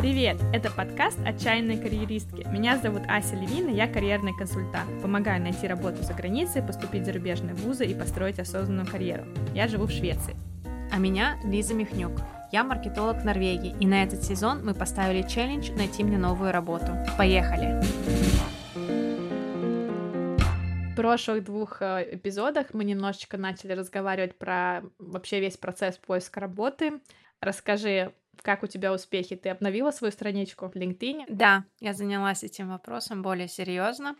[0.00, 0.36] Привет!
[0.52, 2.46] Это подкаст «Отчаянные карьеристки».
[2.50, 5.02] Меня зовут Ася Левина, я карьерный консультант.
[5.02, 9.24] Помогаю найти работу за границей, поступить в зарубежные вузы и построить осознанную карьеру.
[9.54, 10.36] Я живу в Швеции.
[10.92, 12.12] А меня Лиза Михнюк.
[12.52, 16.96] Я маркетолог Норвегии, и на этот сезон мы поставили челлендж «Найти мне новую работу».
[17.18, 17.82] Поехали!
[20.92, 27.00] В прошлых двух э, эпизодах мы немножечко начали разговаривать про вообще весь процесс поиска работы.
[27.44, 29.36] Расскажи, как у тебя успехи?
[29.36, 31.26] Ты обновила свою страничку в LinkedIn?
[31.28, 34.16] Да, я занялась этим вопросом более серьезно.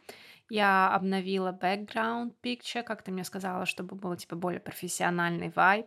[0.50, 5.86] Я обновила background picture, как ты мне сказала, чтобы был типа более профессиональный вайб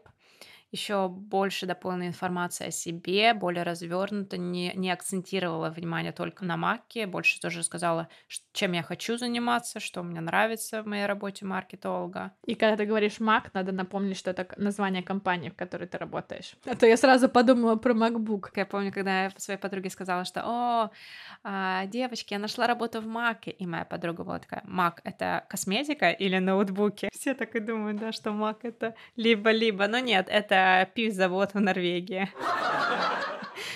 [0.72, 7.08] еще больше дополненной информации о себе, более развернуто, не, не акцентировала внимание только на маке,
[7.08, 8.10] больше тоже сказала,
[8.52, 12.34] чем я хочу заниматься, что мне нравится в моей работе маркетолога.
[12.46, 16.56] И когда ты говоришь Mac, надо напомнить, что это название компании, в которой ты работаешь.
[16.66, 18.50] А то я сразу подумала про MacBook.
[18.56, 20.92] Я помню, когда я своей подруге сказала, что «О,
[21.44, 26.10] а, девочки, я нашла работу в Маке», и моя подруга была такая «Мак— это косметика
[26.10, 30.92] или ноутбуки?» Все так и думают, да, что Мак— это либо-либо, но нет, это это
[30.94, 32.30] пивзавод в Норвегии.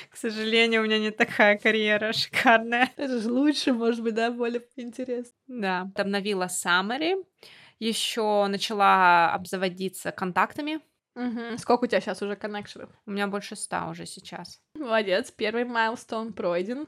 [0.10, 2.90] К сожалению, у меня не такая карьера шикарная.
[2.98, 5.34] Это же лучше, может быть, да, более интересно.
[5.48, 7.16] Да, обновила summary,
[7.80, 10.80] еще начала обзаводиться контактами.
[11.16, 11.58] Угу.
[11.58, 12.90] Сколько у тебя сейчас уже коннекшенов?
[13.06, 14.62] У меня больше ста уже сейчас.
[14.76, 16.88] Молодец, первый майлстон пройден.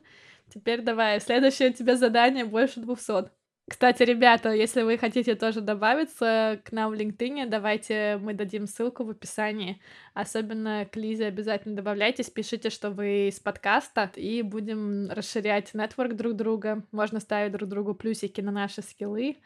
[0.53, 3.31] Теперь давай, следующее у тебя задание больше двухсот.
[3.69, 9.05] Кстати, ребята, если вы хотите тоже добавиться к нам в LinkedIn, давайте мы дадим ссылку
[9.05, 9.81] в описании.
[10.13, 16.33] Особенно к Лизе обязательно добавляйтесь, пишите, что вы из подкаста, и будем расширять нетворк друг
[16.35, 16.83] друга.
[16.91, 19.37] Можно ставить друг другу плюсики на наши скиллы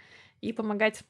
[0.42, 1.04] и помогать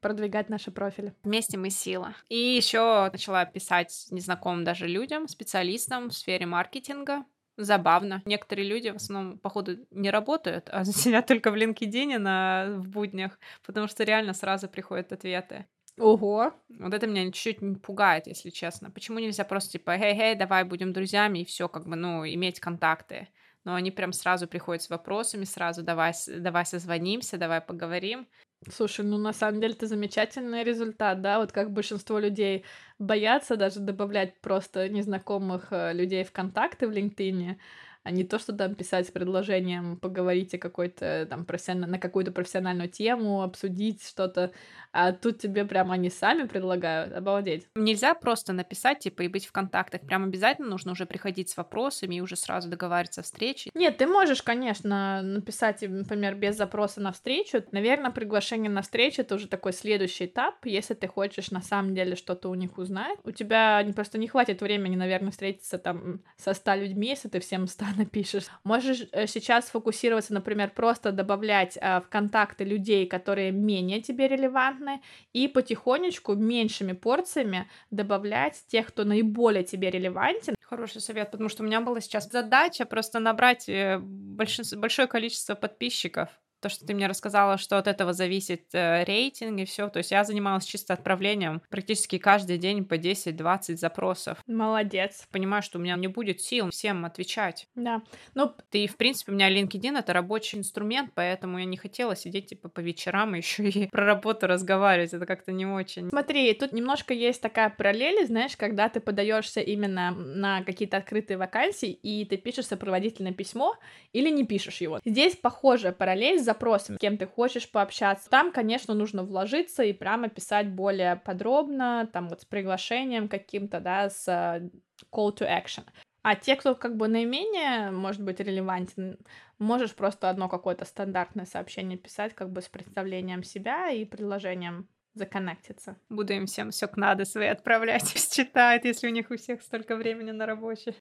[0.00, 1.14] продвигать наши профили.
[1.22, 2.14] Вместе мы сила.
[2.28, 7.24] И еще начала писать незнакомым даже людям, специалистам в сфере маркетинга,
[7.56, 8.22] забавно.
[8.24, 13.38] Некоторые люди в основном, походу, не работают, а сидят только в LinkedIn на, в буднях,
[13.66, 15.66] потому что реально сразу приходят ответы.
[15.98, 16.52] Ого.
[16.68, 18.90] Вот это меня чуть-чуть пугает, если честно.
[18.90, 23.28] Почему нельзя просто типа, хей-хей, давай будем друзьями и все, как бы, ну, иметь контакты.
[23.62, 28.26] Но они прям сразу приходят с вопросами, сразу давай, давай созвонимся, давай поговорим.
[28.70, 32.64] Слушай, ну на самом деле это замечательный результат, да, вот как большинство людей
[32.98, 37.56] боятся даже добавлять просто незнакомых э, людей в контакты в LinkedIn,
[38.04, 42.32] а не то, что там писать с предложением поговорить о какой-то там профессионально, на какую-то
[42.32, 44.52] профессиональную тему, обсудить что-то,
[44.94, 47.66] а тут тебе прямо они сами предлагают, обалдеть.
[47.74, 52.14] Нельзя просто написать, типа, и быть в контактах, прям обязательно нужно уже приходить с вопросами
[52.14, 53.70] и уже сразу договариваться о встрече.
[53.74, 57.64] Нет, ты можешь, конечно, написать, например, без запроса на встречу.
[57.72, 62.14] Наверное, приглашение на встречу— это уже такой следующий этап, если ты хочешь на самом деле
[62.14, 63.18] что-то у них узнать.
[63.24, 67.66] У тебя просто не хватит времени, наверное, встретиться там со ста людьми, если ты всем
[67.66, 68.44] ста напишешь.
[68.62, 74.83] Можешь э, сейчас фокусироваться, например, просто добавлять э, в контакты людей, которые менее тебе релевантны,
[75.32, 80.54] и потихонечку меньшими порциями добавлять тех, кто наиболее тебе релевантен.
[80.60, 86.28] Хороший совет, потому что у меня была сейчас задача просто набрать э, большое количество подписчиков
[86.64, 89.90] то, что ты мне рассказала, что от этого зависит э, рейтинг и все.
[89.90, 94.38] То есть я занималась чисто отправлением практически каждый день по 10-20 запросов.
[94.46, 95.28] Молодец.
[95.30, 97.68] Понимаю, что у меня не будет сил всем отвечать.
[97.74, 98.00] Да.
[98.34, 102.46] Ну, ты, в принципе, у меня LinkedIn это рабочий инструмент, поэтому я не хотела сидеть
[102.46, 105.12] типа по вечерам еще и про работу разговаривать.
[105.12, 106.08] Это как-то не очень.
[106.08, 111.90] Смотри, тут немножко есть такая параллель, знаешь, когда ты подаешься именно на какие-то открытые вакансии,
[111.90, 113.76] и ты пишешь сопроводительное письмо
[114.14, 114.98] или не пишешь его.
[115.04, 118.30] Здесь похожая параллель с запросами, с кем ты хочешь пообщаться.
[118.30, 124.08] Там, конечно, нужно вложиться и прямо писать более подробно, там вот с приглашением каким-то, да,
[124.08, 124.70] с э,
[125.12, 125.84] call to action.
[126.22, 129.18] А те, кто как бы наименее, может быть, релевантен,
[129.58, 135.96] можешь просто одно какое-то стандартное сообщение писать, как бы с представлением себя и предложением законнектиться.
[136.08, 139.96] Буду им всем все к надо свои отправлять, считает, если у них у всех столько
[139.96, 140.94] времени на рабочей.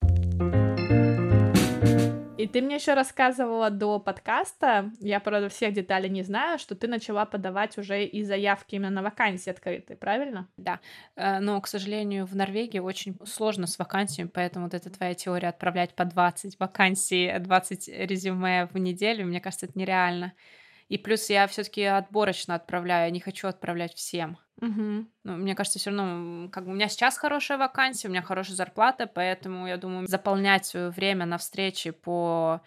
[2.43, 6.89] И ты мне еще рассказывала до подкаста, я, правда, всех деталей не знаю, что ты
[6.89, 10.49] начала подавать уже и заявки именно на вакансии открытые, правильно?
[10.57, 10.81] Да,
[11.15, 15.47] э, но, к сожалению, в Норвегии очень сложно с вакансиями, поэтому вот эта твоя теория
[15.47, 20.33] отправлять по 20 вакансий, 20 резюме в неделю, мне кажется, это нереально.
[20.89, 24.37] И плюс я все-таки отборочно отправляю, я не хочу отправлять всем.
[24.61, 25.05] Угу.
[25.23, 28.55] Ну, мне кажется, все равно, как бы у меня сейчас хорошая вакансия, у меня хорошая
[28.55, 32.61] зарплата, поэтому я думаю, заполнять свое время на встречи по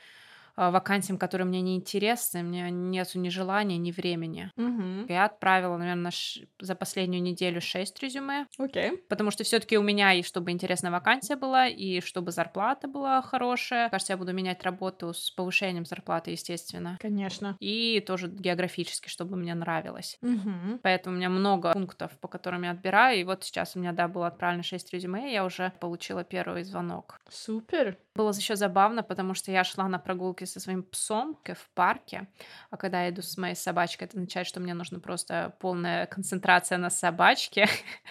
[0.56, 4.50] вакансиям, которые мне не интересны, мне нет ни желания, ни времени.
[4.56, 5.06] Мгм.
[5.08, 6.12] Я отправила, наверное,
[6.60, 8.96] за последнюю неделю 6 резюме, Окей.
[9.08, 13.20] потому что все таки у меня и чтобы интересная вакансия была, и чтобы зарплата была
[13.22, 13.90] хорошая.
[13.90, 16.96] Кажется, я буду менять работу с повышением зарплаты, естественно.
[17.00, 17.56] Конечно.
[17.60, 20.18] И тоже географически, чтобы мне нравилось.
[20.22, 20.80] Мгм.
[20.82, 23.20] Поэтому у меня много пунктов, по которым я отбираю.
[23.20, 26.64] И вот сейчас у меня, да, было отправлено 6 резюме, и я уже получила первый
[26.64, 27.18] звонок.
[27.28, 27.98] Супер.
[28.14, 32.28] Было еще забавно, потому что я шла на прогулки со своим псом в парке,
[32.70, 36.78] а когда я иду с моей собачкой, это означает, что мне нужно просто полная концентрация
[36.78, 37.68] на собачке.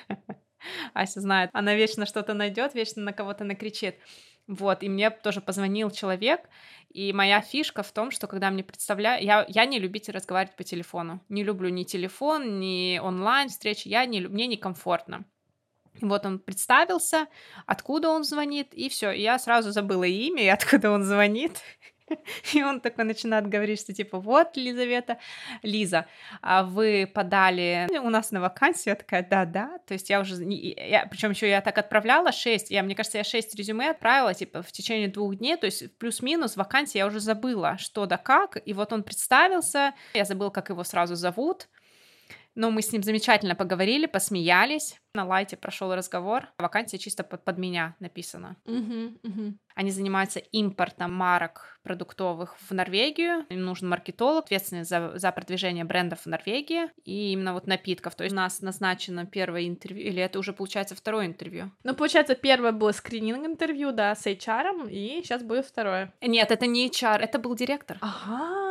[0.94, 3.98] Ася знает, она вечно что-то найдет, вечно на кого-то накричит.
[4.48, 6.42] Вот, и мне тоже позвонил человек,
[6.90, 9.24] и моя фишка в том, что когда мне представляют...
[9.24, 11.20] Я, я не любитель разговаривать по телефону.
[11.30, 15.26] Не люблю ни телефон, ни онлайн встречи, я не, мне некомфортно.
[16.02, 17.28] Вот он представился,
[17.66, 19.12] откуда он звонит, и все.
[19.12, 21.62] Я сразу забыла имя и откуда он звонит.
[22.54, 25.18] И он такой начинает говорить, что типа, вот, Лизавета,
[25.64, 26.06] Лиза,
[26.42, 31.08] а вы подали у нас на вакансию, я такая, да-да, то есть я уже, я,
[31.08, 34.72] причем еще я так отправляла 6, я, мне кажется, я 6 резюме отправила, типа, в
[34.72, 38.94] течение двух дней, то есть плюс-минус вакансия я уже забыла, что да как, и вот
[38.94, 41.68] он представился, я забыла, как его сразу зовут,
[42.56, 45.00] но мы с ним замечательно поговорили, посмеялись.
[45.14, 46.48] На лайте прошел разговор.
[46.58, 48.58] Вакансия чисто под, под меня написана.
[48.66, 49.60] Мгм, мгм.
[49.74, 53.46] Они занимаются импортом марок продуктовых в Норвегию.
[53.50, 58.16] Им нужен маркетолог, ответственный за, за продвижение брендов в Норвегии и именно вот напитков.
[58.16, 61.72] То есть у нас назначено первое интервью, или это уже получается второе интервью?
[61.84, 66.14] Ну, получается, первое было скрининг интервью, да, с HR, и сейчас будет второе.
[66.22, 67.98] Нет, это не HR, это был директор.
[68.02, 68.65] Ага.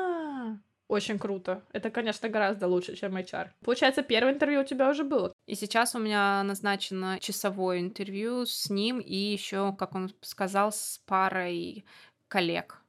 [0.94, 1.61] Очень круто.
[1.73, 3.50] Это, конечно, гораздо лучше, чем HR.
[3.64, 5.32] Получается, первое интервью у тебя уже было.
[5.49, 11.00] И сейчас у меня назначено часовое интервью с ним и еще, как он сказал, с
[11.05, 11.85] парой
[12.29, 12.81] коллег.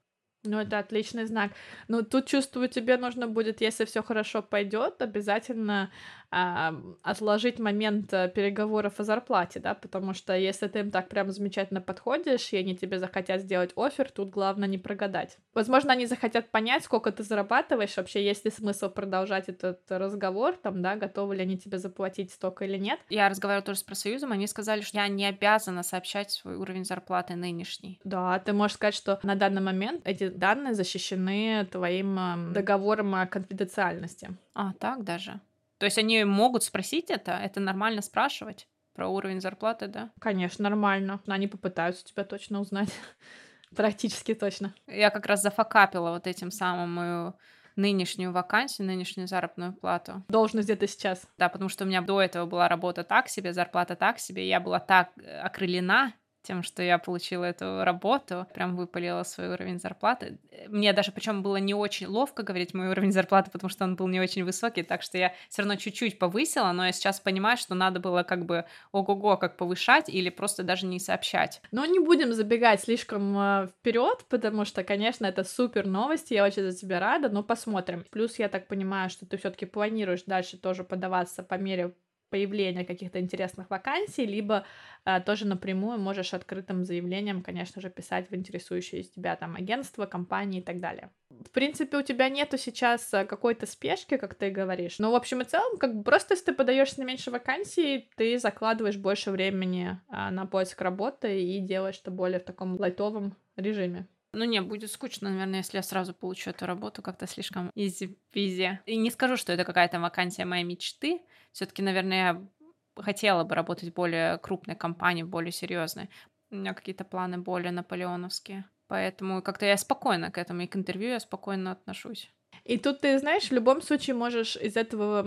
[0.44, 1.54] Ну, это отличный знак.
[1.88, 5.92] Но тут чувствую, тебе нужно будет, если все хорошо пойдет, обязательно
[6.36, 11.80] отложить момент э, переговоров о зарплате, да, потому что если ты им так прям замечательно
[11.80, 15.38] подходишь, и они тебе захотят сделать офер, тут главное не прогадать.
[15.54, 20.82] Возможно, они захотят понять, сколько ты зарабатываешь, вообще есть ли смысл продолжать этот разговор, там,
[20.82, 23.00] да, готовы ли они тебе заплатить столько или нет.
[23.10, 27.36] Я разговаривала тоже с профсоюзом, они сказали, что я не обязана сообщать свой уровень зарплаты
[27.36, 28.02] нынешний.
[28.04, 34.36] Да, ты можешь сказать, что на данный момент эти данные защищены твоим договором о конфиденциальности.
[34.54, 35.40] А, так даже?
[35.78, 37.32] То есть они могут спросить это?
[37.34, 38.68] Это нормально спрашивать?
[38.94, 40.12] Про уровень зарплаты, да?
[40.20, 41.22] Конечно, нормально.
[41.26, 42.90] Но они попытаются тебя точно узнать.
[43.76, 44.74] Практически точно.
[44.88, 47.36] Я как раз зафакапила вот этим самым мою
[47.76, 50.24] нынешнюю вакансию, нынешнюю заработную плату.
[50.30, 51.28] Должность где-то сейчас.
[51.38, 54.60] Да, потому что у меня до этого была работа так себе, зарплата так себе, я
[54.60, 56.14] была так э, окрылена
[56.46, 60.38] тем, что я получила эту работу, прям выпалила свой уровень зарплаты.
[60.68, 64.08] Мне даже причем было не очень ловко говорить мой уровень зарплаты, потому что он был
[64.08, 67.76] не очень высокий, так что я все равно чуть-чуть повысила, но я сейчас понимаю, что
[67.76, 71.62] надо было как бы ого-го как повышать или просто даже не сообщать.
[71.72, 76.64] Но не будем забегать слишком э, вперед, потому что, конечно, это супер новости, я очень
[76.64, 78.06] за тебя рада, но посмотрим.
[78.12, 81.94] Плюс я так понимаю, что ты все-таки планируешь дальше тоже подаваться по мере
[82.36, 84.66] появления каких-то интересных вакансий, либо
[85.06, 90.60] а, тоже напрямую можешь открытым заявлением, конечно же, писать в интересующие тебя там агентства, компании
[90.60, 91.12] и так далее.
[91.30, 95.00] В принципе, у тебя нету сейчас а, какой-то спешки, как ты говоришь.
[95.00, 98.38] Но, в общем и целом, как бы просто если ты подаешься на меньше вакансий, ты
[98.38, 104.08] закладываешь больше времени а, на поиск работы и делаешь это более в таком лайтовом режиме.
[104.36, 108.80] Ну, не, будет скучно, наверное, если я сразу получу эту работу как-то слишком изи-пизи.
[108.86, 111.22] И не скажу, что это какая-то вакансия моей мечты.
[111.54, 116.10] все таки наверное, я хотела бы работать в более крупной компании, более серьезной.
[116.52, 118.66] У меня какие-то планы более наполеоновские.
[118.88, 122.30] Поэтому как-то я спокойно к этому, и к интервью я спокойно отношусь.
[122.64, 125.24] И тут ты, знаешь, в любом случае можешь из этого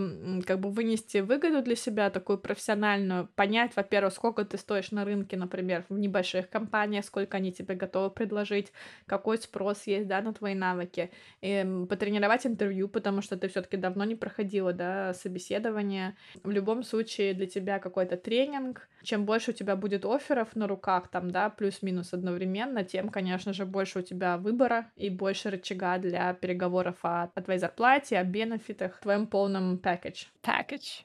[0.47, 5.37] как бы вынести выгоду для себя, такую профессиональную, понять, во-первых, сколько ты стоишь на рынке,
[5.37, 8.73] например, в небольших компаниях, сколько они тебе готовы предложить,
[9.07, 13.77] какой спрос есть, да, на твои навыки, и потренировать интервью, потому что ты все таки
[13.77, 16.17] давно не проходила, да, собеседование.
[16.43, 21.09] В любом случае для тебя какой-то тренинг, чем больше у тебя будет офферов на руках,
[21.09, 26.33] там, да, плюс-минус одновременно, тем, конечно же, больше у тебя выбора и больше рычага для
[26.35, 30.29] переговоров о о твоей зарплате, о бенефитах, твоем полном пакет.
[30.43, 31.05] Package.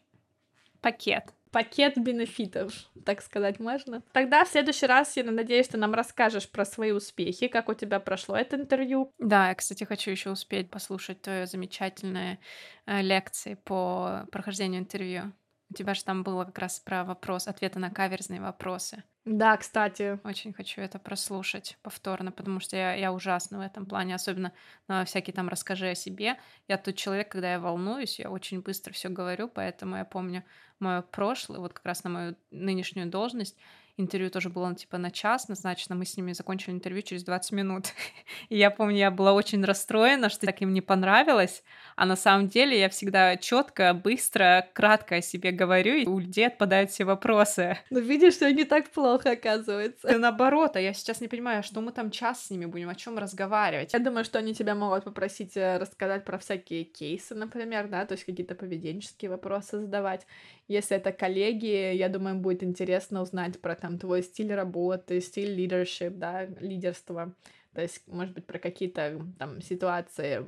[0.81, 1.33] Пакет.
[1.51, 2.73] Пакет бенефитов,
[3.05, 4.01] так сказать можно.
[4.11, 7.99] Тогда в следующий раз, я надеюсь, ты нам расскажешь про свои успехи, как у тебя
[7.99, 9.13] прошло это интервью.
[9.19, 12.39] Да, я, кстати, хочу еще успеть послушать твои замечательные
[12.87, 15.31] э, лекции по прохождению интервью.
[15.73, 19.03] У тебя же там было как раз про вопрос, ответы на каверзные вопросы.
[19.25, 20.19] Да, кстати.
[20.23, 24.53] Очень хочу это прослушать повторно, потому что я, я ужасна в этом плане, особенно
[24.87, 26.37] на всякие там «расскажи о себе».
[26.67, 30.43] Я тот человек, когда я волнуюсь, я очень быстро все говорю, поэтому я помню
[30.77, 33.57] мое прошлое, вот как раз на мою нынешнюю должность,
[33.97, 37.87] интервью тоже было типа на час назначено, мы с ними закончили интервью через 20 минут.
[38.49, 41.63] И я помню, я была очень расстроена, что так им не понравилось,
[41.95, 46.47] а на самом деле я всегда четко, быстро, кратко о себе говорю, и у людей
[46.47, 47.77] отпадают все вопросы.
[47.89, 50.07] Ну, видишь, что не так плохо, оказывается.
[50.07, 52.95] И наоборот, а я сейчас не понимаю, что мы там час с ними будем, о
[52.95, 53.93] чем разговаривать.
[53.93, 58.13] Я думаю, что они тебя могут попросить э, рассказать про всякие кейсы, например, да, то
[58.13, 60.25] есть какие-то поведенческие вопросы задавать.
[60.73, 66.09] Если это коллеги, я думаю, будет интересно узнать про там твой стиль работы, стиль leadership,
[66.09, 67.35] да, лидерства.
[67.75, 70.43] То есть, может быть, про какие-то там ситуации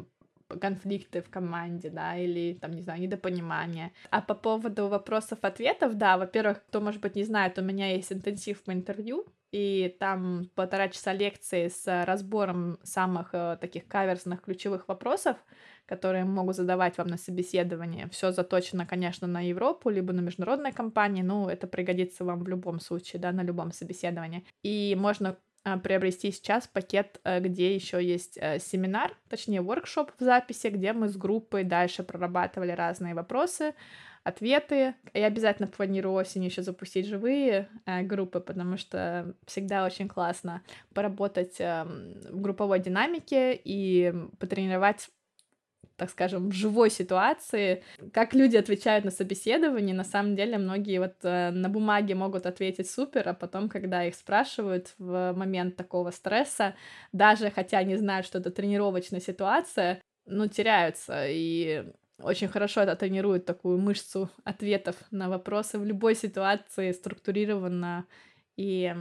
[0.47, 3.91] конфликты в команде, да, или там, не знаю, недопонимание.
[4.09, 8.63] А по поводу вопросов-ответов, да, во-первых, кто, может быть, не знает, у меня есть интенсив
[8.63, 15.37] по интервью, и там полтора часа лекции с разбором самых э, таких каверзных ключевых вопросов,
[15.85, 18.07] которые могут задавать вам на собеседовании.
[18.11, 22.79] Все заточено, конечно, на Европу, либо на международные компании, но это пригодится вам в любом
[22.79, 24.45] случае, да, на любом собеседовании.
[24.61, 25.37] И можно
[25.83, 31.09] приобрести сейчас пакет, э, где еще есть э, семинар, точнее воркшоп в записи, где мы
[31.09, 33.73] с группой дальше прорабатывали разные вопросы,
[34.23, 34.95] ответы.
[35.13, 40.61] Я обязательно планирую осенью еще запустить живые э, группы, потому что всегда очень классно
[40.93, 45.09] поработать э, в групповой динамике и потренировать
[45.97, 47.83] так скажем, в живой ситуации,
[48.13, 52.89] как люди отвечают на собеседование, на самом деле многие вот э, на бумаге могут ответить
[52.89, 56.75] супер, а потом, когда их спрашивают в момент такого стресса,
[57.11, 61.85] даже хотя не знают, что это тренировочная ситуация, ну, теряются, и
[62.21, 65.77] очень хорошо это тренирует такую мышцу ответов на вопросы.
[65.77, 68.05] В любой ситуации, структурированно
[68.57, 68.95] и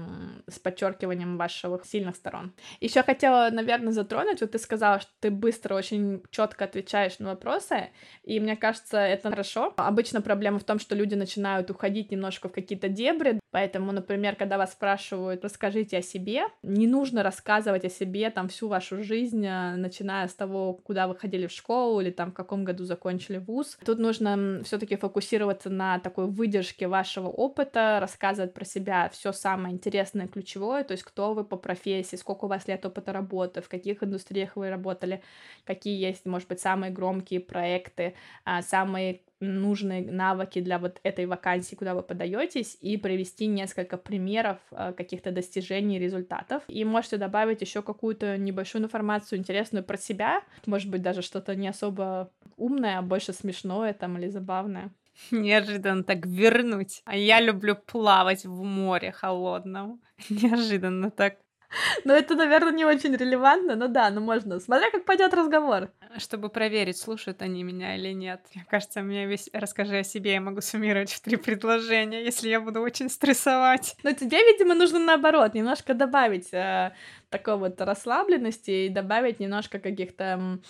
[0.48, 2.52] с подчеркиванием ваших сильных сторон.
[2.80, 7.90] Еще хотела, наверное, затронуть, вот ты сказала, что ты быстро, очень четко отвечаешь на вопросы,
[8.24, 9.72] и мне кажется, это хорошо.
[9.76, 14.58] Обычно проблема в том, что люди начинают уходить немножко в какие-то дебри, поэтому, например, когда
[14.58, 19.76] вас спрашивают, расскажите о себе, не нужно рассказывать о себе там всю вашу жизнь, а,
[19.76, 23.78] начиная с того, куда вы ходили в школу или там в каком году закончили вуз.
[23.86, 30.26] Тут нужно все-таки фокусироваться на такой выдержке вашего опыта, рассказывать про себя все самое интересное,
[30.26, 34.02] ключевое, то есть кто вы по профессии, сколько у вас лет опыта работы, в каких
[34.02, 35.22] индустриях вы работали,
[35.64, 41.74] какие есть, может быть, самые громкие проекты, а, самые нужные навыки для вот этой вакансии,
[41.74, 46.62] куда вы подаетесь, и привести несколько примеров а, каких-то достижений, результатов.
[46.68, 51.68] И можете добавить еще какую-то небольшую информацию интересную про себя, может быть, даже что-то не
[51.68, 54.92] особо умное, а больше смешное там или забавное.
[55.30, 57.02] Неожиданно так вернуть.
[57.04, 60.00] А я люблю плавать в море холодном.
[60.30, 61.36] Неожиданно так.
[62.04, 64.60] Ну, это, наверное, не очень релевантно, но да, ну можно.
[64.60, 65.90] Смотря как пойдет разговор.
[66.18, 68.40] Чтобы проверить, слушают они меня или нет.
[68.54, 72.60] Мне кажется, мне весь расскажи о себе, я могу суммировать в три предложения, если я
[72.60, 73.96] буду очень стрессовать.
[74.02, 76.92] Но тебе, видимо, нужно наоборот, немножко добавить э,
[77.30, 80.60] такой вот расслабленности и добавить немножко каких-то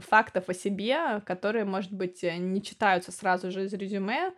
[0.00, 4.32] фактов о себе, которые, может быть, э, не читаются сразу же из резюме.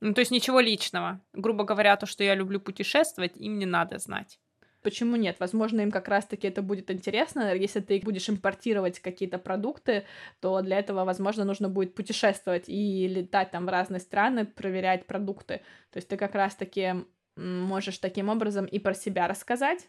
[0.00, 1.20] Ну, то есть ничего личного.
[1.34, 4.38] Грубо говоря, то, что я люблю путешествовать, им не надо знать.
[4.82, 5.36] Почему нет?
[5.40, 7.54] Возможно, им как раз-таки это будет интересно.
[7.54, 10.06] Если ты будешь импортировать какие-то продукты,
[10.40, 15.58] то для этого, возможно, нужно будет путешествовать и летать там в разные страны, проверять продукты.
[15.90, 17.04] То есть ты как раз-таки
[17.36, 19.88] можешь таким образом и про себя рассказать,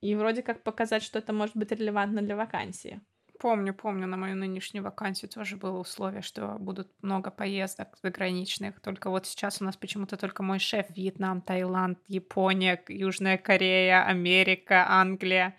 [0.00, 3.00] и вроде как показать, что это может быть релевантно для вакансии.
[3.38, 8.80] Помню, помню, на мою нынешнюю вакансию тоже было условие, что будут много поездок заграничных.
[8.80, 14.86] Только вот сейчас у нас почему-то только мой шеф Вьетнам, Таиланд, Япония, Южная Корея, Америка,
[14.88, 15.56] Англия.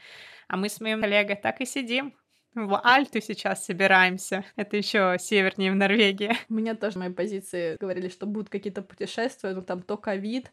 [0.49, 2.13] А мы с моим коллегой так и сидим,
[2.55, 4.43] в Альту сейчас собираемся.
[4.57, 6.31] Это еще севернее в Норвегии.
[6.49, 10.51] У меня тоже мои позиции говорили, что будут какие-то путешествия, ну там то ковид,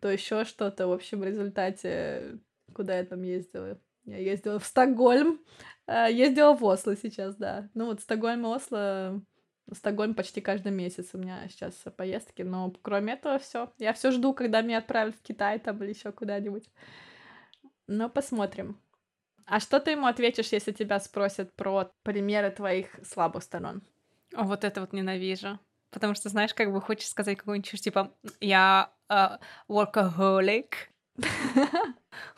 [0.00, 0.86] то еще что-то.
[0.86, 2.38] В общем, в результате,
[2.72, 3.78] куда я там ездила?
[4.04, 5.40] Я ездила в Стокгольм,
[5.86, 7.68] а, ездила в Осло сейчас, да.
[7.74, 9.22] Ну вот Стокгольм и Осло
[9.72, 13.72] Стокгольм почти каждый месяц у меня сейчас поездки, но кроме этого все.
[13.78, 16.68] Я все жду, когда меня отправят в Китай там или еще куда-нибудь.
[17.86, 18.80] Но посмотрим.
[19.46, 23.82] А что ты ему ответишь, если тебя спросят про примеры твоих слабых сторон?
[24.34, 25.58] О, вот это вот ненавижу.
[25.90, 30.72] Потому что, знаешь, как бы хочешь сказать какую-нибудь типа, я uh, workaholic.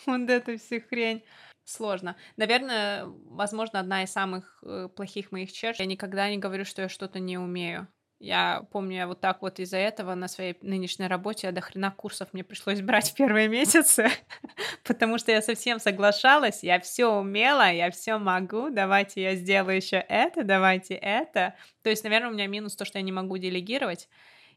[0.07, 1.25] Вот это все хрень.
[1.65, 2.17] Сложно.
[2.37, 5.79] Наверное, возможно, одна из самых э, плохих моих черт.
[5.79, 7.89] Я никогда не говорю, что я что-то не умею.
[8.21, 11.91] Я помню, я вот так вот из-за этого на своей нынешней работе я до хрена
[11.91, 14.09] курсов мне пришлось брать в первые месяцы,
[14.85, 19.97] потому что я совсем соглашалась, я все умела, я все могу, давайте я сделаю еще
[19.97, 21.55] это, давайте это.
[21.83, 24.09] То есть, наверное, у меня минус то, что я не могу делегировать,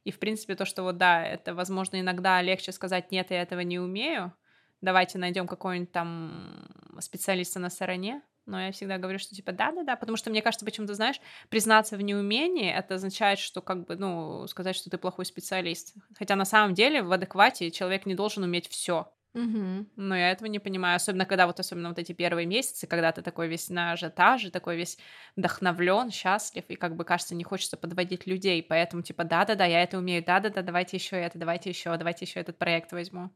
[0.03, 3.61] и, в принципе, то, что вот да, это, возможно, иногда легче сказать, нет, я этого
[3.61, 4.33] не умею,
[4.81, 6.67] давайте найдем какого-нибудь там
[6.99, 10.93] специалиста на стороне, но я всегда говорю, что типа да-да-да, потому что мне кажется, почему-то,
[10.93, 11.19] знаешь,
[11.49, 15.93] признаться в неумении, это означает, что как бы, ну, сказать, что ты плохой специалист.
[16.17, 19.11] Хотя на самом деле в адеквате человек не должен уметь все.
[19.33, 19.85] Угу.
[19.97, 23.21] Но я этого не понимаю, особенно когда вот особенно вот эти первые месяцы, когда ты
[23.21, 24.97] такой весь на ажиотаже, такой весь
[25.35, 29.97] вдохновлен, счастлив, и как бы кажется, не хочется подводить людей, поэтому типа да-да-да, я это
[29.99, 33.29] умею, да-да-да, давайте еще это, давайте еще, давайте еще этот проект возьму.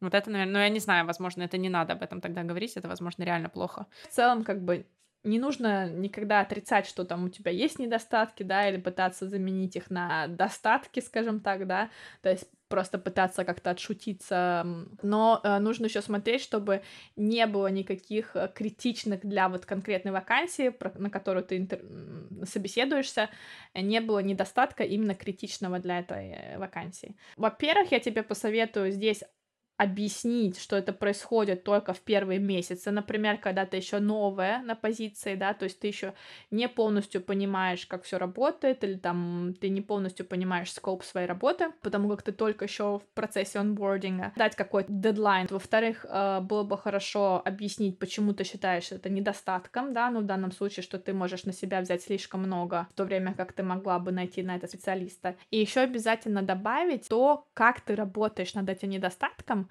[0.00, 2.76] Вот это, наверное, ну я не знаю, возможно, это не надо об этом тогда говорить,
[2.76, 3.86] это, возможно, реально плохо.
[4.02, 4.86] В целом, как бы
[5.22, 9.90] не нужно никогда отрицать, что там у тебя есть недостатки, да, или пытаться заменить их
[9.90, 11.90] на достатки, скажем так, да,
[12.22, 14.64] то есть просто пытаться как-то отшутиться,
[15.02, 16.82] но э, нужно еще смотреть, чтобы
[17.16, 21.80] не было никаких э, критичных для вот конкретной вакансии, про, на которую ты интер...
[22.44, 23.28] собеседуешься,
[23.74, 27.16] не было недостатка именно критичного для этой э, вакансии.
[27.36, 29.24] Во-первых, я тебе посоветую здесь
[29.80, 35.36] объяснить, что это происходит только в первые месяцы, например, когда ты еще новая на позиции,
[35.36, 36.12] да, то есть ты еще
[36.50, 41.72] не полностью понимаешь, как все работает, или там ты не полностью понимаешь скоп своей работы,
[41.80, 45.46] потому как ты только еще в процессе онбординга, дать какой-то дедлайн.
[45.50, 50.52] Во-вторых, э, было бы хорошо объяснить, почему ты считаешь это недостатком, да, ну в данном
[50.52, 53.98] случае, что ты можешь на себя взять слишком много, в то время как ты могла
[53.98, 55.36] бы найти на это специалиста.
[55.50, 59.69] И еще обязательно добавить то, как ты работаешь над этим недостатком,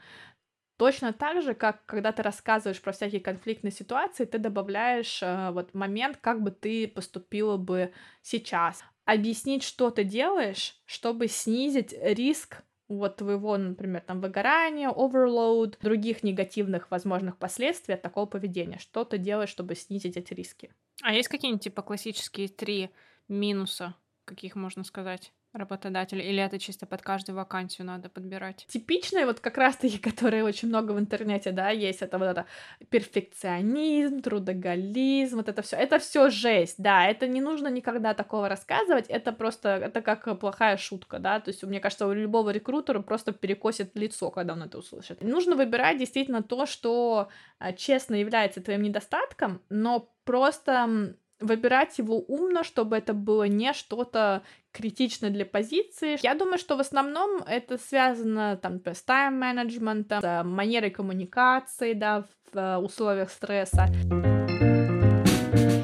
[0.77, 5.74] Точно так же, как когда ты рассказываешь про всякие конфликтные ситуации, ты добавляешь э, вот
[5.74, 7.91] момент, как бы ты поступила бы
[8.22, 8.82] сейчас.
[9.03, 16.89] Объяснить, что ты делаешь, чтобы снизить риск вот твоего, например, там выгорания, overload, других негативных
[16.91, 18.79] возможных последствий от такого поведения.
[18.79, 20.72] Что ты делаешь, чтобы снизить эти риски?
[21.03, 22.89] А есть какие-нибудь типа классические три
[23.27, 25.34] минуса, каких можно сказать?
[25.53, 28.65] Работодателя, или это чисто под каждую вакансию надо подбирать?
[28.68, 32.46] Типичные вот как раз-таки, которые очень много в интернете, да, есть, это вот это
[32.89, 39.08] перфекционизм, трудоголизм, вот это все, это все жесть, да, это не нужно никогда такого рассказывать,
[39.08, 43.32] это просто, это как плохая шутка, да, то есть, мне кажется, у любого рекрутера просто
[43.32, 45.24] перекосит лицо, когда он это услышит.
[45.24, 52.63] Нужно выбирать действительно то, что а, честно является твоим недостатком, но просто выбирать его умно,
[52.63, 56.17] чтобы это было не что-то критичное для позиции.
[56.21, 62.79] Я думаю, что в основном это связано там с тайм-менеджментом, с манерой коммуникации, да, в
[62.79, 63.88] условиях стресса.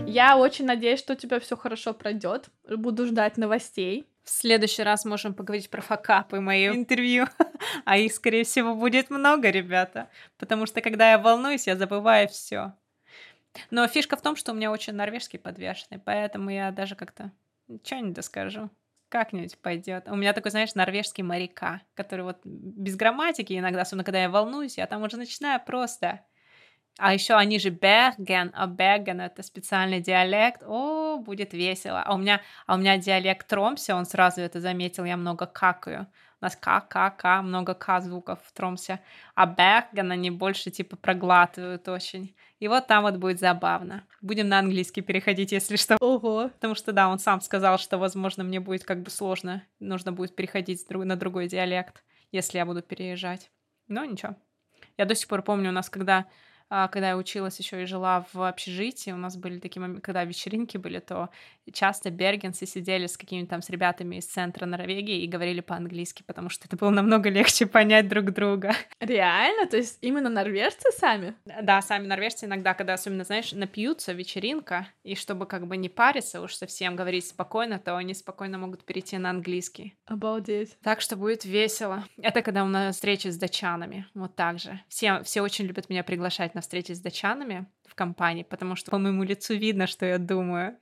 [0.08, 2.50] Я очень надеюсь, что у тебя все хорошо пройдет.
[2.70, 4.08] Буду ждать новостей.
[4.24, 7.28] В следующий раз можем поговорить про факапы мои интервью.
[7.86, 10.10] а их, скорее всего, будет много, ребята.
[10.38, 12.74] Потому что, когда я волнуюсь, я забываю все.
[13.72, 17.32] Но фишка в том, что у меня очень норвежский подвешенный, поэтому я даже как-то
[17.84, 18.70] что-нибудь доскажу.
[19.10, 20.08] Как-нибудь пойдет.
[20.08, 24.78] У меня такой, знаешь, норвежский моряка, который вот без грамматики иногда, особенно когда я волнуюсь,
[24.78, 26.22] я там уже начинаю просто.
[26.98, 30.64] А еще они же Берген, а Берген это специальный диалект.
[30.66, 32.02] О, будет весело.
[32.02, 36.08] А у меня, а у меня диалект Тромсе, он сразу это заметил, я много какаю.
[36.46, 39.00] У нас К, К, К, много К звуков в Тромсе.
[39.34, 42.36] А Берген они больше типа проглатывают очень.
[42.60, 44.04] И вот там вот будет забавно.
[44.22, 45.98] Будем на английский переходить, если что.
[46.00, 46.50] Ого.
[46.50, 49.64] Потому что, да, он сам сказал, что, возможно, мне будет как бы сложно.
[49.80, 53.50] Нужно будет переходить на другой диалект, если я буду переезжать.
[53.88, 54.36] Но ничего.
[54.98, 56.28] Я до сих пор помню, у нас когда
[56.70, 60.24] а, когда я училась еще и жила в общежитии, у нас были такие моменты, когда
[60.24, 61.30] вечеринки были, то
[61.74, 66.50] часто бергенцы сидели с какими-то там с ребятами из центра Норвегии и говорили по-английски, потому
[66.50, 68.74] что это было намного легче понять друг друга.
[69.00, 69.68] Реально?
[69.68, 71.36] То есть именно норвежцы сами?
[71.46, 76.42] Да, сами норвежцы иногда, когда особенно, знаешь, напьются, вечеринка, и чтобы как бы не париться
[76.42, 79.96] уж совсем, говорить спокойно, то они спокойно могут перейти на английский.
[80.06, 80.78] Обалдеть.
[80.82, 82.06] Так что будет весело.
[82.18, 84.80] Это когда у нас встречи с датчанами, вот так же.
[84.88, 88.98] Все, все очень любят меня приглашать на встречи с датчанами в компании, потому что по
[88.98, 90.78] моему лицу видно, что я думаю.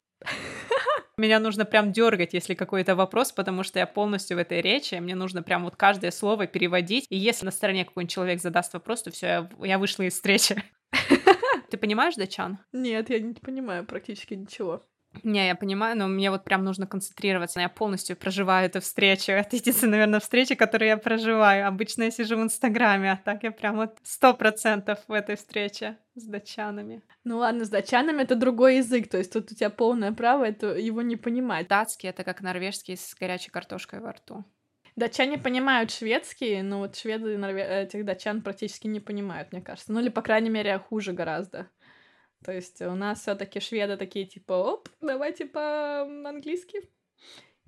[1.17, 5.13] Меня нужно прям дергать, если какой-то вопрос, потому что я полностью в этой речи, мне
[5.13, 7.05] нужно прям вот каждое слово переводить.
[7.09, 10.63] И если на стороне какой-нибудь человек задаст вопрос, то все, я, я вышла из встречи.
[11.69, 12.57] Ты понимаешь, датчан?
[12.71, 14.83] Нет, я не понимаю практически ничего.
[15.21, 17.59] Не, я понимаю, но мне вот прям нужно концентрироваться.
[17.59, 19.31] Я полностью проживаю эту встречу.
[19.31, 21.67] Это единственная, наверное, встреча, которую я проживаю.
[21.67, 25.97] Обычно я сижу в Инстаграме, а так я прям вот сто процентов в этой встрече
[26.15, 27.03] с датчанами.
[27.23, 30.67] Ну ладно, с датчанами это другой язык, то есть тут у тебя полное право это
[30.75, 31.67] его не понимать.
[31.67, 34.43] Датский— это как норвежский с горячей картошкой во рту.
[34.95, 39.91] Датчане понимают шведский, но вот шведы этих датчан практически не понимают, мне кажется.
[39.91, 41.67] Ну или, по крайней мере, хуже гораздо.
[42.43, 46.89] То есть у нас все таки шведы такие, типа, оп, давайте по-английски.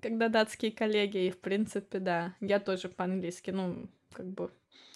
[0.01, 4.51] Когда датские коллеги, и в принципе, да, я тоже по-английски, ну, как бы...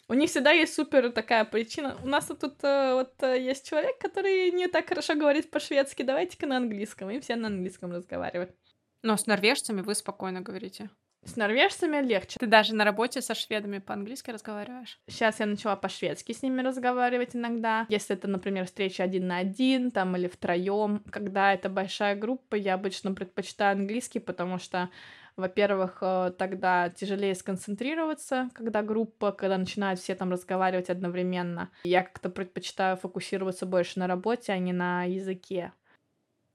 [0.07, 1.97] У них всегда есть супер такая причина.
[2.03, 6.47] У нас тут э, вот э, есть человек, который не так хорошо говорит по-шведски, давайте-ка
[6.47, 7.11] на английском.
[7.11, 8.51] И все на английском разговаривают.
[9.03, 10.89] Но с норвежцами вы спокойно говорите.
[11.25, 12.39] С норвежцами легче.
[12.39, 14.99] Ты даже на работе со шведами по-английски разговариваешь?
[15.07, 17.85] Сейчас я начала по-шведски с ними разговаривать иногда.
[17.89, 21.03] Если это, например, встреча один на один, там, или втроем.
[21.11, 24.89] Когда это большая группа, я обычно предпочитаю английский, потому что
[25.39, 31.71] во-первых, э, тогда тяжелее сконцентрироваться, когда группа, когда начинают все там разговаривать одновременно.
[31.85, 35.71] Я как-то предпочитаю фокусироваться больше на работе, а не на языке.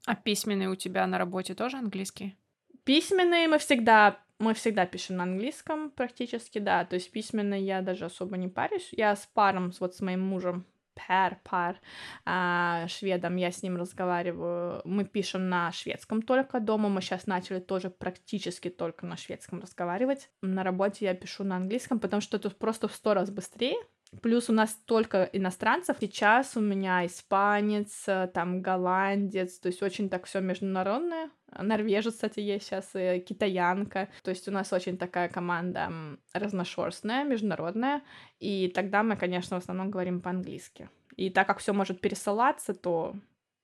[0.05, 2.37] А письменный у тебя на работе тоже английский?
[2.83, 8.05] Письменные мы всегда мы всегда пишем на английском практически, да, то есть письменно я даже
[8.05, 8.89] особо не парюсь.
[8.91, 11.79] Я с паром, вот с моим мужем, пар, пар,
[12.25, 14.81] а, шведом, я с ним разговариваю.
[14.85, 20.29] Мы пишем на шведском только дома, мы сейчас начали тоже практически только на шведском разговаривать.
[20.41, 23.77] На работе я пишу на английском, потому что это просто в сто раз быстрее,
[24.21, 25.97] Плюс у нас только иностранцев.
[25.99, 31.29] Сейчас у меня испанец, э, там голландец, то есть очень так все международное.
[31.51, 34.09] Норвежец, кстати, есть сейчас, и китаянка.
[34.23, 35.91] То есть у нас очень такая команда
[36.33, 38.01] разношерстная, международная.
[38.39, 40.89] И тогда мы, конечно, в основном говорим по-английски.
[41.15, 43.15] И так как все может пересылаться, то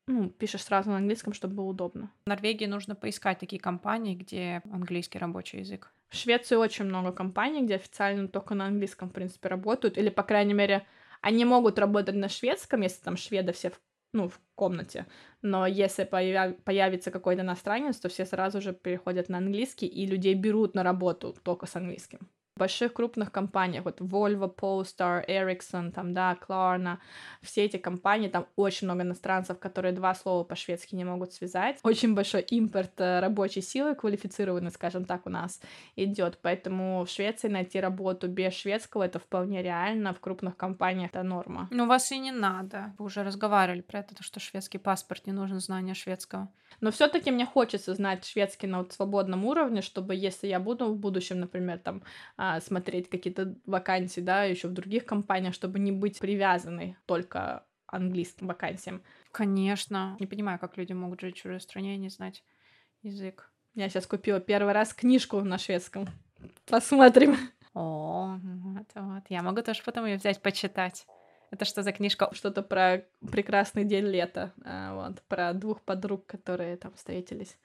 [0.07, 2.11] ну, пишешь сразу на английском, чтобы было удобно.
[2.25, 5.91] В Норвегии нужно поискать такие компании, где английский рабочий язык.
[6.11, 9.97] В Швеции очень много компаний, где официально только на английском, в принципе, работают.
[9.97, 10.85] Или, по крайней мере,
[11.21, 13.79] они могут работать на шведском, если там шведы все в,
[14.11, 15.05] ну, в комнате.
[15.41, 16.57] Но если появ...
[16.63, 21.33] появится какой-то иностранец, то все сразу же переходят на английский, и людей берут на работу
[21.43, 22.19] только с английским
[22.61, 26.97] больших крупных компаниях, вот Volvo, Polestar, Ericsson, там, да, Klarna,
[27.41, 31.79] все эти компании, там очень много иностранцев, которые два слова по-шведски не могут связать.
[31.83, 35.59] Очень большой импорт э, рабочей силы, квалифицированной, скажем так, у нас
[35.95, 41.23] идет, поэтому в Швеции найти работу без шведского это вполне реально, в крупных компаниях это
[41.23, 41.67] норма.
[41.71, 42.93] Ну, вас и не надо.
[42.99, 46.47] Вы уже разговаривали про это, что шведский паспорт не нужен знание шведского.
[46.79, 50.97] Но все-таки мне хочется знать шведский на вот свободном уровне, чтобы если я буду в
[50.97, 52.01] будущем, например, там
[52.59, 59.03] смотреть какие-то вакансии, да, еще в других компаниях, чтобы не быть привязанной только английским вакансиям.
[59.31, 60.17] Конечно.
[60.19, 62.43] Не понимаю, как люди могут жить в чужой стране и не знать
[63.01, 63.51] язык.
[63.75, 66.07] Я сейчас купила первый раз книжку на шведском.
[66.65, 67.37] Посмотрим.
[67.73, 69.23] О, вот, вот.
[69.29, 71.05] Я могу тоже потом ее взять, почитать.
[71.51, 72.29] Это что за книжка?
[72.33, 74.53] Что-то про прекрасный день лета.
[74.63, 77.57] А, вот, про двух подруг, которые там встретились.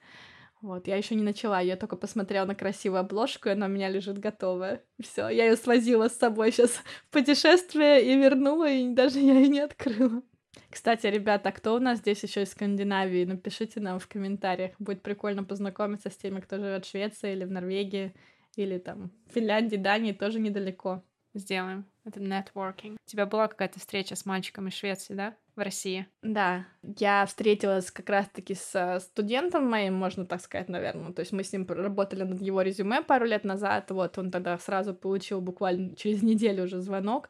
[0.61, 3.89] Вот, я еще не начала, я только посмотрела на красивую обложку, и она у меня
[3.89, 4.83] лежит готовая.
[4.99, 9.49] Все, я ее свозила с собой сейчас в путешествие и вернула, и даже я ее
[9.49, 10.23] не открыла.
[10.69, 13.25] Кстати, ребята, кто у нас здесь еще из Скандинавии?
[13.25, 14.71] Напишите нам в комментариях.
[14.79, 18.13] Будет прикольно познакомиться с теми, кто живет в Швеции или в Норвегии,
[18.55, 21.03] или там в Финляндии, Дании, тоже недалеко.
[21.33, 21.85] Сделаем.
[22.07, 22.93] Это networking.
[22.93, 25.35] У тебя была какая-то встреча с мальчиком из Швеции, да?
[25.57, 26.07] В России.
[26.21, 26.65] Да.
[26.81, 31.11] Я встретилась как раз-таки с студентом моим, можно так сказать, наверное.
[31.11, 33.91] То есть мы с ним работали над его резюме пару лет назад.
[33.91, 37.27] Вот он тогда сразу получил буквально через неделю уже звонок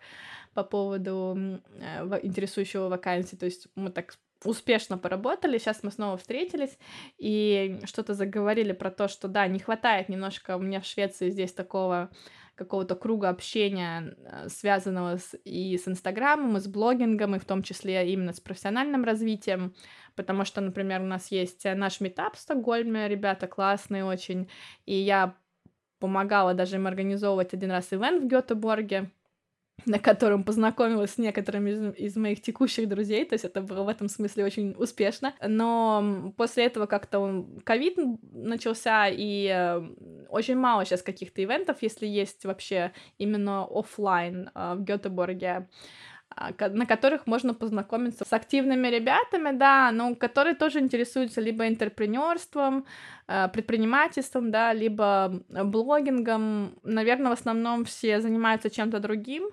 [0.54, 3.36] по поводу э, интересующего вакансии.
[3.36, 6.78] То есть мы так успешно поработали, сейчас мы снова встретились
[7.18, 12.12] и что-то заговорили про то, что да, не хватает немножко меня в Швеции здесь такого
[12.58, 17.62] какого-то круга общения, э, связанного с, и с Инстаграмом, и с блогингом, и в том
[17.62, 19.76] числе именно с профессиональным развитием,
[20.16, 24.50] потому что, например, у нас есть наш метап в Стокгольме, ребята классные очень,
[24.86, 25.36] и я
[26.00, 29.12] помогала даже им организовывать один раз ивент в Гетеборге,
[29.86, 33.90] на котором познакомилась с некоторыми из, из моих текущих друзей, то есть это было в
[33.90, 35.34] этом смысле очень успешно.
[35.46, 37.98] Но после этого как-то ковид
[38.34, 39.82] начался, и э,
[40.30, 45.68] очень мало сейчас каких-то ивентов, если есть вообще именно офлайн э, в Гетеборге.
[46.40, 52.86] А, на которых можно познакомиться с активными ребятами, да, но которые тоже интересуются либо интерпренерством,
[53.28, 56.76] а, предпринимательством, да, либо блогингом.
[56.84, 59.50] Наверное, в основном все занимаются чем-то другим,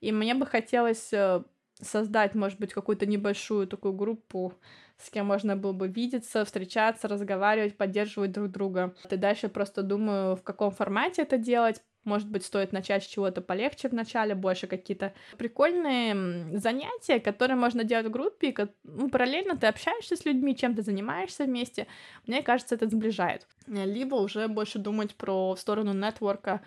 [0.00, 1.42] и мне бы хотелось э,
[1.82, 4.54] создать, может быть, какую-то небольшую такую группу,
[4.96, 8.94] с кем можно было бы видеться, встречаться, разговаривать, поддерживать друг друга.
[9.10, 13.40] И дальше просто думаю, в каком формате это делать, может быть, стоит начать с чего-то
[13.40, 19.66] полегче в начале, больше какие-то прикольные занятия, которые можно делать в группе, ну, параллельно ты
[19.66, 21.86] общаешься с людьми, чем ты занимаешься вместе.
[22.26, 23.46] Мне кажется, это сближает.
[23.66, 26.62] Либо уже больше думать про сторону нетворка,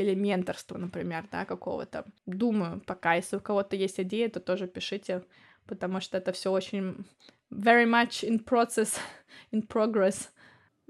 [0.00, 2.04] или менторства, например, да, какого-то.
[2.26, 5.22] Думаю, пока, если у кого-то есть идеи, то тоже пишите,
[5.66, 7.04] потому что это все очень
[7.50, 8.98] very much in process,
[9.52, 10.30] in progress.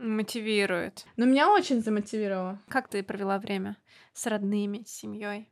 [0.01, 1.05] Мотивирует.
[1.17, 2.59] Но меня очень замотивировало.
[2.69, 3.77] Как ты провела время
[4.15, 5.47] с родными, с семьей?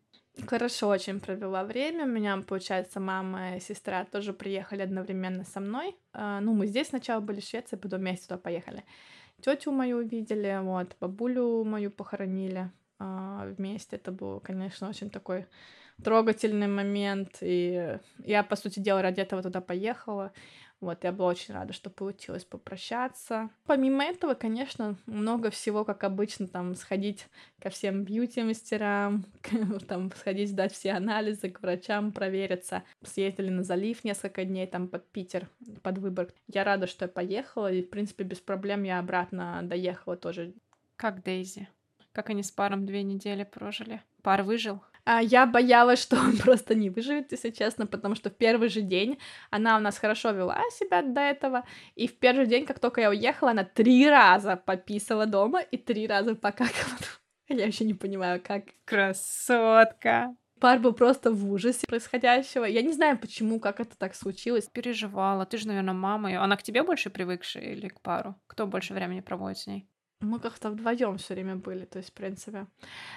[0.47, 2.05] Хорошо очень провела время.
[2.05, 5.95] У меня, получается, мама и сестра тоже приехали одновременно со мной.
[6.15, 8.85] А, ну, мы здесь сначала были в Швеции, потом вместе туда поехали.
[9.43, 13.97] Тетю мою увидели, вот, бабулю мою похоронили а, вместе.
[13.97, 15.47] Это был, конечно, очень такой
[16.03, 17.39] трогательный момент.
[17.43, 20.33] И я, по сути дела, ради этого туда поехала.
[20.81, 23.51] Вот, я была очень рада, что получилось попрощаться.
[23.67, 27.27] Помимо этого, конечно, много всего, как обычно, там, сходить
[27.61, 29.25] ко всем бьюти-мастерам,
[29.89, 32.85] там, сходить сдать все анализы, к врачам провериться.
[33.03, 35.49] Съездили на залив несколько дней, там, под Питер,
[35.83, 36.33] под Выборг.
[36.47, 40.55] Я рада, что я поехала, и, в принципе, без проблем я обратно доехала тоже.
[40.95, 41.69] Как Дейзи?
[42.13, 44.01] Как они с паром две недели прожили?
[44.23, 44.81] Пар выжил?
[45.11, 48.83] А я боялась, что он просто не выживет, если честно, потому что в первый же
[48.83, 49.19] день
[49.51, 53.09] она у нас хорошо вела себя до этого, и в первый день, как только я
[53.09, 56.99] уехала, она три раза пописала дома и три раза покакала.
[57.49, 58.65] Я вообще не понимаю, как.
[58.85, 60.37] Красотка!
[60.61, 62.67] Пар был просто в ужасе происходящего.
[62.67, 64.69] Я не знаю, почему, как это так случилось.
[64.69, 65.47] Переживала.
[65.47, 66.45] Ты же, наверное, мама.
[66.45, 68.35] Она к тебе больше привыкшая или к пару?
[68.49, 69.89] Кто больше времени проводит с ней?
[70.21, 72.67] Мы как-то вдвоем все время были, то есть, в принципе.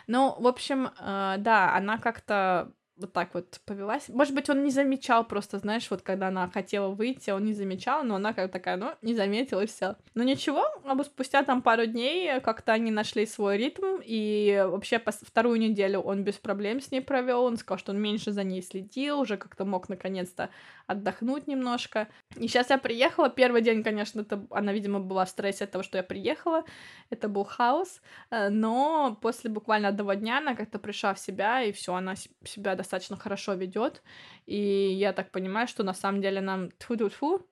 [0.07, 4.09] Ну, в общем, э, да, она как-то вот так вот повелась.
[4.09, 8.03] Может быть, он не замечал просто, знаешь, вот когда она хотела выйти, он не замечал,
[8.03, 9.95] но она как такая, ну, не заметила и все.
[10.13, 15.11] Но ничего, а спустя там пару дней как-то они нашли свой ритм, и вообще по
[15.11, 18.61] вторую неделю он без проблем с ней провел, он сказал, что он меньше за ней
[18.61, 20.49] следил, уже как-то мог наконец-то
[20.87, 22.07] отдохнуть немножко.
[22.35, 25.83] И сейчас я приехала, первый день, конечно, это, она, видимо, была в стрессе от того,
[25.83, 26.63] что я приехала,
[27.09, 31.71] это был хаос, э, но после буквально одного дня она как-то пришла в себя, и
[31.71, 34.01] все, она себя достаточно хорошо ведет.
[34.45, 34.57] И
[34.93, 37.45] я так понимаю, что на самом деле нам тьфу-тьфу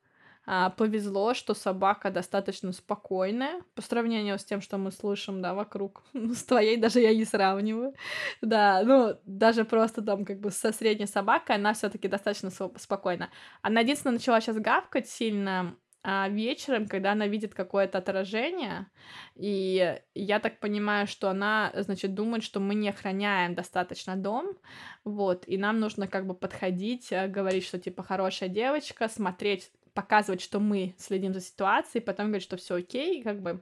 [0.51, 6.03] а, повезло, что собака достаточно спокойная по сравнению с тем, что мы слышим, да, вокруг.
[6.13, 7.93] Ну, с твоей даже я не сравниваю.
[8.41, 13.29] Да, ну, даже просто там как бы со средней собакой она все таки достаточно спокойна.
[13.61, 18.87] Она единственное начала сейчас гавкать сильно, а вечером, когда она видит какое-то отражение,
[19.35, 24.57] и я так понимаю, что она, значит, думает, что мы не охраняем достаточно дом,
[25.03, 30.41] вот, и нам нужно как бы подходить, э, говорить, что типа хорошая девочка, смотреть, показывать,
[30.41, 33.61] что мы следим за ситуацией, потом говорить, что все окей, как бы,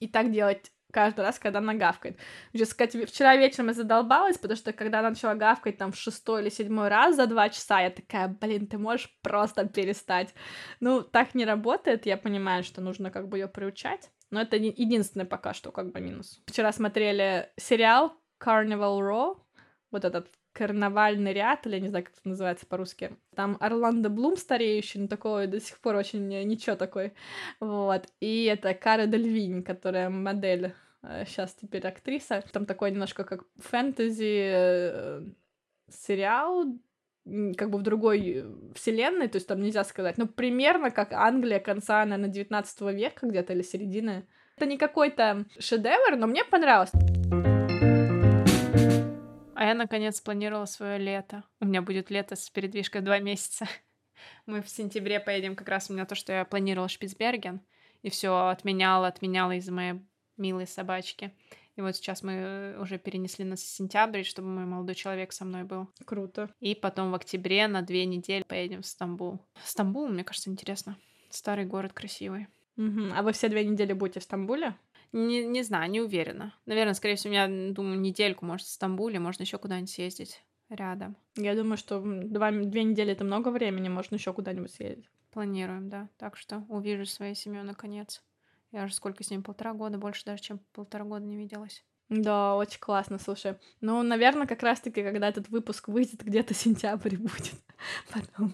[0.00, 2.18] и так делать каждый раз, когда она гавкает.
[2.54, 6.42] Уже сказать, вчера вечером я задолбалась, потому что когда она начала гавкать там в шестой
[6.42, 10.32] или седьмой раз за два часа, я такая, блин, ты можешь просто перестать.
[10.78, 15.24] Ну, так не работает, я понимаю, что нужно как бы ее приучать, но это единственный
[15.24, 16.40] пока что как бы минус.
[16.46, 19.38] Вчера смотрели сериал Carnival Row,
[19.90, 23.16] вот этот карнавальный ряд, или я не знаю, как это называется по-русски.
[23.34, 27.12] Там Орландо Блум стареющий, но такой до сих пор очень ничего такой.
[27.60, 28.06] Вот.
[28.20, 30.72] И это Кара Дельвинь, которая модель
[31.26, 32.42] сейчас э, теперь актриса.
[32.52, 35.22] Там такой немножко как фэнтези э,
[35.88, 36.66] сериал,
[37.56, 42.04] как бы в другой вселенной, то есть там нельзя сказать, ну, примерно как Англия конца,
[42.04, 44.26] наверное, 19 века где-то или середины.
[44.56, 46.92] Это не какой-то шедевр, но мне понравилось.
[49.56, 51.44] А я, наконец, планировала свое лето.
[51.60, 53.66] У меня будет лето с передвижкой два месяца.
[54.46, 57.60] Мы в сентябре поедем как раз у меня то, что я планировала Шпицберген,
[58.02, 60.02] и все отменяла, отменяла из-за моей
[60.36, 61.32] милые собачки.
[61.76, 65.64] И вот сейчас мы э, уже перенесли на сентябрь, чтобы мой молодой человек со мной
[65.64, 65.88] был.
[66.04, 66.48] Круто.
[66.60, 69.40] И потом в октябре на две недели поедем в Стамбул.
[69.64, 70.96] Стамбул, мне кажется, интересно.
[71.30, 72.46] Старый город красивый.
[72.76, 73.12] Угу.
[73.14, 74.76] А вы все две недели будете в Стамбуле?
[75.12, 76.54] Не, не знаю, не уверена.
[76.66, 81.16] Наверное, скорее всего, меня, думаю, недельку, может, в Стамбуле, можно еще куда-нибудь съездить рядом.
[81.36, 85.08] Я думаю, что два, две недели это много времени, можно еще куда-нибудь съездить.
[85.30, 86.08] Планируем, да.
[86.16, 88.22] Так что увижу своей семью наконец.
[88.74, 91.84] Я уже сколько с ним, полтора года, больше даже, чем полтора года не виделась.
[92.08, 93.54] Да, очень классно, слушай.
[93.80, 97.54] Ну, наверное, как раз-таки, когда этот выпуск выйдет, где-то сентябрь будет.
[98.12, 98.52] Потом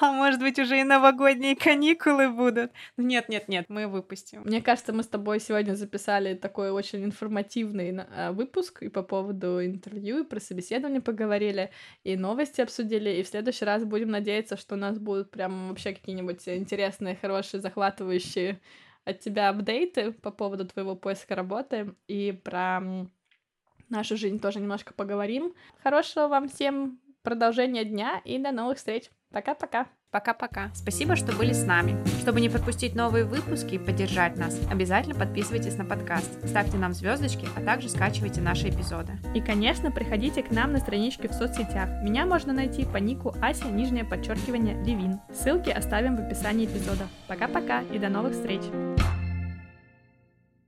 [0.00, 2.72] А может быть, уже и новогодние каникулы будут.
[2.98, 4.42] Нет, нет, нет, мы выпустим.
[4.42, 9.64] Мне кажется, мы с тобой сегодня записали такой очень информативный а, выпуск и по поводу
[9.64, 11.70] интервью, и про собеседование поговорили,
[12.02, 15.94] и новости обсудили, и в следующий раз будем надеяться, что у нас будут прям вообще
[15.94, 18.60] какие-нибудь интересные, хорошие, захватывающие
[19.04, 22.80] от тебя апдейты по поводу твоего поиска работы и про
[23.88, 25.54] нашу жизнь тоже немножко поговорим.
[25.82, 29.10] Хорошего вам всем продолжения дня и до новых встреч.
[29.30, 29.86] Пока-пока.
[30.12, 30.70] Пока-пока.
[30.74, 31.96] Спасибо, что были с нами.
[32.20, 37.48] Чтобы не пропустить новые выпуски и поддержать нас, обязательно подписывайтесь на подкаст, ставьте нам звездочки,
[37.56, 39.14] а также скачивайте наши эпизоды.
[39.34, 41.88] И, конечно, приходите к нам на страничке в соцсетях.
[42.04, 45.18] Меня можно найти по нику Ася, нижнее подчеркивание, Левин.
[45.32, 47.08] Ссылки оставим в описании эпизода.
[47.26, 48.62] Пока-пока и до новых встреч!